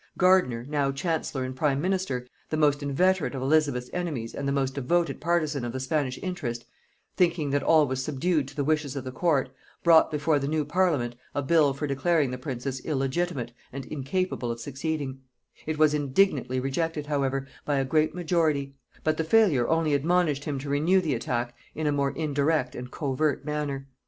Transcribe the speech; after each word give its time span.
Gardiner, 0.17 0.65
now 0.67 0.91
chancellor 0.91 1.43
and 1.43 1.55
prime 1.55 1.79
minister, 1.79 2.25
the 2.49 2.57
most 2.57 2.81
inveterate 2.81 3.35
of 3.35 3.41
Elizabeth's 3.43 3.91
enemies 3.93 4.33
and 4.33 4.47
the 4.47 4.51
most 4.51 4.73
devoted 4.73 5.21
partisan 5.21 5.63
of 5.63 5.73
the 5.73 5.79
Spanish 5.79 6.17
interest, 6.23 6.65
thinking 7.15 7.51
that 7.51 7.61
all 7.61 7.85
was 7.85 8.03
subdued 8.03 8.47
to 8.47 8.55
the 8.55 8.63
wishes 8.63 8.95
of 8.95 9.03
the 9.03 9.11
court, 9.11 9.51
brought 9.83 10.09
before 10.09 10.39
the 10.39 10.47
new 10.47 10.65
parliament 10.65 11.13
a 11.35 11.43
bill 11.43 11.71
for 11.75 11.85
declaring 11.85 12.31
the 12.31 12.39
princess 12.39 12.83
illegitimate 12.83 13.51
and 13.71 13.85
incapable 13.85 14.49
of 14.49 14.59
succeeding: 14.59 15.21
it 15.67 15.77
was 15.77 15.93
indignantly 15.93 16.59
rejected, 16.59 17.05
however, 17.05 17.47
by 17.63 17.77
a 17.77 17.85
great 17.85 18.15
majority; 18.15 18.73
but 19.03 19.17
the 19.17 19.23
failure 19.23 19.69
only 19.69 19.93
admonished 19.93 20.45
him 20.45 20.57
to 20.57 20.67
renew 20.67 20.99
the 20.99 21.13
attack 21.13 21.53
in 21.75 21.85
a 21.85 21.91
more 21.91 22.09
indirect 22.13 22.73
and 22.75 22.89
covert 22.89 23.45
manner. 23.45 23.87